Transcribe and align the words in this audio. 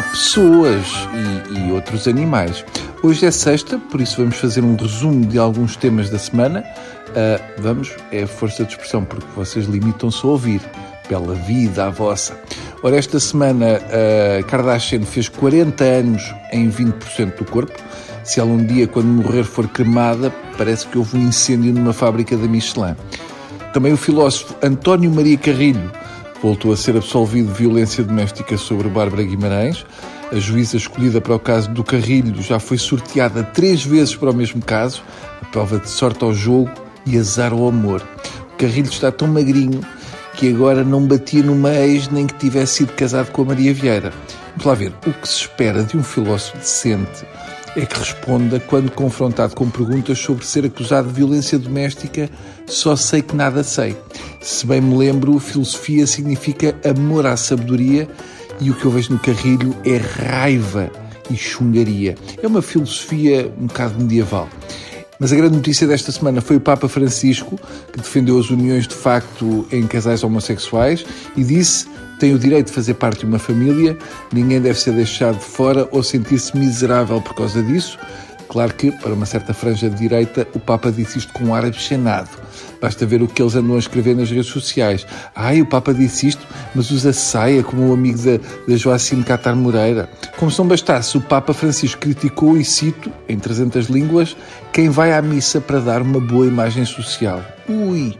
pessoas 0.00 0.86
e, 1.50 1.58
e 1.58 1.72
outros 1.72 2.08
animais. 2.08 2.64
Hoje 3.02 3.26
é 3.26 3.30
sexta, 3.30 3.78
por 3.90 4.00
isso 4.00 4.16
vamos 4.16 4.36
fazer 4.36 4.62
um 4.62 4.76
resumo 4.76 5.26
de 5.26 5.38
alguns 5.38 5.76
temas 5.76 6.08
da 6.08 6.18
semana. 6.18 6.64
Uh, 7.08 7.60
vamos, 7.60 7.90
é 8.10 8.24
força 8.24 8.64
de 8.64 8.70
expressão, 8.70 9.04
porque 9.04 9.26
vocês 9.34 9.66
limitam-se 9.66 10.24
a 10.24 10.28
ouvir. 10.30 10.62
Bela 11.10 11.34
vida 11.34 11.86
a 11.86 11.90
vossa. 11.90 12.40
Ora, 12.82 12.96
esta 12.96 13.20
semana 13.20 13.80
a 14.38 14.42
Kardashian 14.44 15.02
fez 15.02 15.28
40 15.28 15.84
anos 15.84 16.34
em 16.52 16.70
20% 16.70 17.36
do 17.36 17.44
corpo. 17.44 17.78
Se 18.24 18.40
ela 18.40 18.50
um 18.50 18.64
dia, 18.64 18.86
quando 18.86 19.08
morrer, 19.08 19.44
for 19.44 19.66
cremada, 19.68 20.32
parece 20.56 20.86
que 20.86 20.96
houve 20.96 21.16
um 21.16 21.20
incêndio 21.20 21.72
numa 21.72 21.92
fábrica 21.92 22.36
da 22.36 22.46
Michelin. 22.46 22.94
Também 23.72 23.92
o 23.92 23.96
filósofo 23.96 24.54
António 24.62 25.10
Maria 25.10 25.36
Carrilho 25.36 25.90
voltou 26.42 26.72
a 26.72 26.76
ser 26.76 26.96
absolvido 26.96 27.52
de 27.52 27.58
violência 27.58 28.02
doméstica 28.02 28.58
sobre 28.58 28.88
Bárbara 28.88 29.22
Guimarães. 29.22 29.86
A 30.32 30.36
juíza 30.36 30.76
escolhida 30.76 31.20
para 31.20 31.36
o 31.36 31.38
caso 31.38 31.70
do 31.70 31.84
Carrilho 31.84 32.42
já 32.42 32.58
foi 32.58 32.76
sorteada 32.76 33.44
três 33.44 33.84
vezes 33.84 34.16
para 34.16 34.30
o 34.30 34.34
mesmo 34.34 34.60
caso, 34.60 35.02
a 35.40 35.44
prova 35.46 35.78
de 35.78 35.88
sorte 35.88 36.24
ao 36.24 36.34
jogo 36.34 36.70
e 37.06 37.16
azar 37.16 37.52
ao 37.52 37.68
amor. 37.68 38.02
O 38.54 38.56
Carrilho 38.56 38.90
está 38.90 39.12
tão 39.12 39.28
magrinho 39.28 39.80
que 40.34 40.48
agora 40.48 40.82
não 40.82 41.06
batia 41.06 41.42
numa 41.42 41.72
ex 41.74 42.08
nem 42.08 42.26
que 42.26 42.34
tivesse 42.34 42.78
sido 42.78 42.92
casado 42.94 43.30
com 43.30 43.42
a 43.42 43.46
Maria 43.46 43.72
Vieira. 43.72 44.12
Vamos 44.56 44.64
lá 44.64 44.74
ver, 44.74 44.92
o 45.06 45.12
que 45.12 45.28
se 45.28 45.42
espera 45.42 45.84
de 45.84 45.96
um 45.96 46.02
filósofo 46.02 46.56
decente 46.58 47.24
é 47.76 47.86
que 47.86 47.98
responda 47.98 48.60
quando 48.60 48.90
confrontado 48.90 49.54
com 49.54 49.68
perguntas 49.70 50.18
sobre 50.18 50.46
ser 50.46 50.64
acusado 50.66 51.08
de 51.08 51.14
violência 51.14 51.58
doméstica, 51.58 52.28
só 52.66 52.94
sei 52.96 53.22
que 53.22 53.34
nada 53.34 53.64
sei. 53.64 53.96
Se 54.40 54.66
bem 54.66 54.80
me 54.80 54.96
lembro, 54.96 55.38
filosofia 55.38 56.06
significa 56.06 56.74
amor 56.84 57.26
à 57.26 57.36
sabedoria 57.36 58.08
e 58.60 58.70
o 58.70 58.74
que 58.74 58.84
eu 58.84 58.90
vejo 58.90 59.12
no 59.12 59.18
Carrilho 59.18 59.74
é 59.84 59.96
raiva 59.96 60.90
e 61.30 61.36
chungaria. 61.36 62.16
É 62.42 62.46
uma 62.46 62.60
filosofia 62.60 63.50
um 63.58 63.66
bocado 63.66 63.94
medieval. 63.98 64.48
Mas 65.18 65.32
a 65.32 65.36
grande 65.36 65.56
notícia 65.56 65.86
desta 65.86 66.10
semana 66.10 66.40
foi 66.40 66.56
o 66.56 66.60
Papa 66.60 66.88
Francisco, 66.88 67.58
que 67.92 67.98
defendeu 67.98 68.38
as 68.38 68.50
uniões 68.50 68.88
de 68.88 68.94
facto 68.94 69.66
em 69.70 69.86
casais 69.86 70.24
homossexuais 70.24 71.04
e 71.36 71.44
disse 71.44 71.86
tem 72.22 72.32
o 72.32 72.38
direito 72.38 72.68
de 72.68 72.72
fazer 72.72 72.94
parte 72.94 73.18
de 73.18 73.26
uma 73.26 73.40
família, 73.40 73.98
ninguém 74.32 74.60
deve 74.60 74.78
ser 74.78 74.92
deixado 74.92 75.40
de 75.40 75.44
fora 75.44 75.88
ou 75.90 76.04
sentir-se 76.04 76.56
miserável 76.56 77.20
por 77.20 77.34
causa 77.34 77.60
disso. 77.60 77.98
Claro 78.48 78.72
que, 78.74 78.92
para 78.92 79.12
uma 79.12 79.26
certa 79.26 79.52
franja 79.52 79.90
de 79.90 79.96
direita, 79.96 80.46
o 80.54 80.60
Papa 80.60 80.92
disse 80.92 81.18
isto 81.18 81.32
com 81.32 81.46
um 81.46 81.54
ar 81.54 81.64
abchenado. 81.64 82.28
Basta 82.80 83.04
ver 83.04 83.22
o 83.22 83.26
que 83.26 83.42
eles 83.42 83.56
andam 83.56 83.74
a 83.74 83.78
escrever 83.80 84.14
nas 84.14 84.30
redes 84.30 84.46
sociais. 84.46 85.04
Ai, 85.34 85.60
o 85.62 85.66
Papa 85.66 85.92
disse 85.92 86.28
isto, 86.28 86.46
mas 86.76 86.92
usa 86.92 87.12
saia 87.12 87.64
como 87.64 87.90
o 87.90 87.92
amigo 87.92 88.18
da, 88.18 88.38
da 88.68 88.76
Joacine 88.76 89.24
Catar 89.24 89.56
Moreira. 89.56 90.08
Como 90.36 90.48
se 90.48 90.60
não 90.60 90.68
bastasse, 90.68 91.18
o 91.18 91.20
Papa 91.20 91.52
Francisco 91.52 92.02
criticou, 92.02 92.56
e 92.56 92.64
cito, 92.64 93.10
em 93.28 93.36
300 93.36 93.86
línguas, 93.86 94.36
quem 94.72 94.88
vai 94.90 95.12
à 95.12 95.20
missa 95.20 95.60
para 95.60 95.80
dar 95.80 96.02
uma 96.02 96.20
boa 96.20 96.46
imagem 96.46 96.84
social. 96.84 97.42
Ui! 97.68 98.16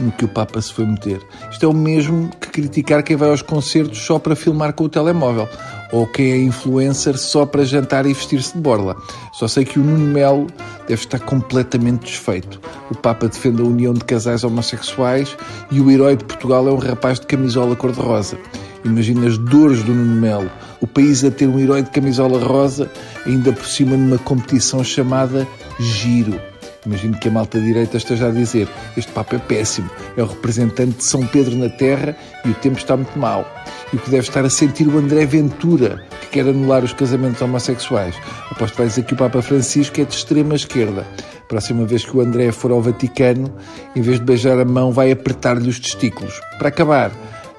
No 0.00 0.10
que 0.10 0.24
o 0.24 0.28
Papa 0.28 0.60
se 0.60 0.72
foi 0.72 0.86
meter. 0.86 1.20
Isto 1.50 1.66
é 1.66 1.68
o 1.68 1.74
mesmo 1.74 2.30
que 2.40 2.48
criticar 2.48 3.02
quem 3.02 3.16
vai 3.16 3.30
aos 3.30 3.42
concertos 3.42 3.98
só 3.98 4.18
para 4.18 4.34
filmar 4.34 4.72
com 4.72 4.84
o 4.84 4.88
telemóvel 4.88 5.48
ou 5.92 6.06
quem 6.06 6.32
é 6.32 6.36
influencer 6.38 7.18
só 7.18 7.44
para 7.44 7.64
jantar 7.64 8.06
e 8.06 8.12
vestir-se 8.12 8.54
de 8.54 8.60
borla. 8.60 8.96
Só 9.32 9.48
sei 9.48 9.64
que 9.64 9.78
o 9.78 9.82
Nuno 9.82 10.06
Melo 10.06 10.46
deve 10.88 11.02
estar 11.02 11.18
completamente 11.18 12.06
desfeito. 12.06 12.60
O 12.90 12.96
Papa 12.96 13.28
defende 13.28 13.62
a 13.62 13.64
união 13.64 13.92
de 13.92 14.04
casais 14.04 14.44
homossexuais 14.44 15.36
e 15.70 15.80
o 15.80 15.90
herói 15.90 16.16
de 16.16 16.24
Portugal 16.24 16.66
é 16.68 16.72
um 16.72 16.78
rapaz 16.78 17.18
de 17.18 17.26
camisola 17.26 17.76
cor-de-rosa. 17.76 18.38
Imagina 18.84 19.26
as 19.26 19.36
dores 19.36 19.82
do 19.82 19.92
Nuno 19.92 20.20
Melo. 20.20 20.50
O 20.80 20.86
país 20.86 21.22
a 21.24 21.30
ter 21.30 21.46
um 21.46 21.58
herói 21.58 21.82
de 21.82 21.90
camisola 21.90 22.42
rosa, 22.42 22.90
ainda 23.26 23.52
por 23.52 23.66
cima 23.66 23.96
numa 23.96 24.18
competição 24.18 24.82
chamada 24.82 25.46
Giro. 25.78 26.49
Imagino 26.86 27.18
que 27.18 27.28
a 27.28 27.30
malta 27.30 27.60
direita 27.60 27.98
esteja 27.98 28.28
a 28.28 28.30
dizer: 28.30 28.68
este 28.96 29.12
Papa 29.12 29.36
é 29.36 29.38
péssimo, 29.38 29.90
é 30.16 30.22
o 30.22 30.26
representante 30.26 30.98
de 30.98 31.04
São 31.04 31.26
Pedro 31.26 31.56
na 31.56 31.68
Terra 31.68 32.16
e 32.44 32.50
o 32.50 32.54
tempo 32.54 32.78
está 32.78 32.96
muito 32.96 33.18
mau. 33.18 33.46
E 33.92 33.96
o 33.96 33.98
que 33.98 34.10
deve 34.10 34.26
estar 34.26 34.44
a 34.44 34.50
sentir 34.50 34.88
o 34.88 34.98
André 34.98 35.26
Ventura, 35.26 36.02
que 36.20 36.28
quer 36.28 36.48
anular 36.48 36.82
os 36.82 36.92
casamentos 36.92 37.42
homossexuais. 37.42 38.14
Aposto 38.50 38.72
que 38.72 38.78
vai 38.78 38.86
dizer 38.86 39.04
que 39.04 39.14
o 39.14 39.16
Papa 39.16 39.42
Francisco 39.42 40.00
é 40.00 40.04
de 40.04 40.14
extrema 40.14 40.54
esquerda. 40.54 41.06
Próxima 41.48 41.84
vez 41.84 42.04
que 42.04 42.16
o 42.16 42.20
André 42.20 42.52
for 42.52 42.70
ao 42.70 42.80
Vaticano, 42.80 43.52
em 43.96 44.00
vez 44.00 44.20
de 44.20 44.24
beijar 44.24 44.58
a 44.58 44.64
mão, 44.64 44.92
vai 44.92 45.10
apertar-lhe 45.10 45.68
os 45.68 45.80
testículos. 45.80 46.40
Para 46.58 46.68
acabar, 46.68 47.10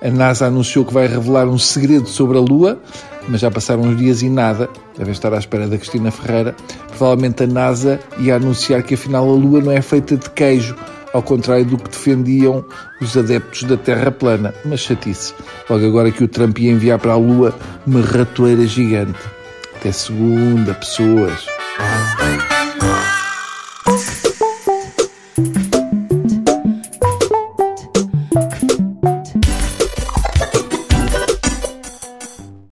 a 0.01 0.09
NASA 0.09 0.47
anunciou 0.47 0.83
que 0.83 0.93
vai 0.93 1.07
revelar 1.07 1.47
um 1.47 1.59
segredo 1.59 2.07
sobre 2.07 2.37
a 2.37 2.41
Lua, 2.41 2.79
mas 3.27 3.39
já 3.39 3.51
passaram 3.51 3.83
uns 3.83 3.97
dias 3.97 4.21
e 4.23 4.29
nada. 4.29 4.67
Devem 4.97 5.11
estar 5.11 5.31
à 5.33 5.37
espera 5.37 5.67
da 5.67 5.77
Cristina 5.77 6.09
Ferreira. 6.09 6.55
Provavelmente 6.87 7.43
a 7.43 7.47
NASA 7.47 7.99
ia 8.17 8.35
anunciar 8.35 8.81
que 8.81 8.95
afinal 8.95 9.29
a 9.29 9.33
Lua 9.33 9.61
não 9.61 9.71
é 9.71 9.81
feita 9.81 10.17
de 10.17 10.29
queijo, 10.31 10.75
ao 11.13 11.21
contrário 11.21 11.65
do 11.65 11.77
que 11.77 11.89
defendiam 11.89 12.65
os 12.99 13.15
adeptos 13.15 13.63
da 13.63 13.77
Terra 13.77 14.11
plana. 14.11 14.53
Mas 14.65 14.79
chatice. 14.79 15.35
Logo 15.69 15.85
agora 15.85 16.11
que 16.11 16.23
o 16.23 16.27
Trump 16.27 16.57
ia 16.57 16.71
enviar 16.71 16.97
para 16.97 17.13
a 17.13 17.17
Lua 17.17 17.53
uma 17.85 18.01
ratoeira 18.01 18.65
gigante. 18.65 19.19
Até 19.75 19.91
segunda, 19.91 20.73
pessoas. 20.73 21.45